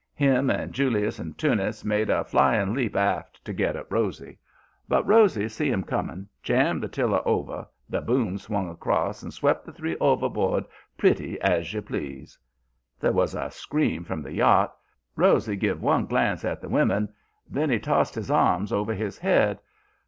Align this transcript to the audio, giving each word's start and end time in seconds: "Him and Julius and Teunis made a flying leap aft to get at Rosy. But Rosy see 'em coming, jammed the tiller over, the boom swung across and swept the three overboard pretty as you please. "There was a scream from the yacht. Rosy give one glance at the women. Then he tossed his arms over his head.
"Him 0.15 0.49
and 0.49 0.73
Julius 0.73 1.19
and 1.19 1.37
Teunis 1.37 1.85
made 1.85 2.09
a 2.09 2.23
flying 2.23 2.73
leap 2.73 2.95
aft 2.95 3.45
to 3.45 3.53
get 3.53 3.75
at 3.75 3.85
Rosy. 3.91 4.39
But 4.87 5.05
Rosy 5.07 5.47
see 5.47 5.71
'em 5.71 5.83
coming, 5.83 6.27
jammed 6.41 6.81
the 6.81 6.87
tiller 6.87 7.21
over, 7.23 7.67
the 7.87 8.01
boom 8.01 8.39
swung 8.39 8.67
across 8.67 9.21
and 9.21 9.31
swept 9.31 9.63
the 9.63 9.71
three 9.71 9.95
overboard 9.99 10.65
pretty 10.97 11.39
as 11.41 11.71
you 11.71 11.83
please. 11.83 12.35
"There 12.99 13.13
was 13.13 13.35
a 13.35 13.51
scream 13.51 14.03
from 14.03 14.23
the 14.23 14.33
yacht. 14.33 14.75
Rosy 15.15 15.55
give 15.55 15.83
one 15.83 16.07
glance 16.07 16.43
at 16.43 16.61
the 16.61 16.69
women. 16.69 17.13
Then 17.47 17.69
he 17.69 17.77
tossed 17.77 18.15
his 18.15 18.31
arms 18.31 18.73
over 18.73 18.95
his 18.95 19.19
head. 19.19 19.59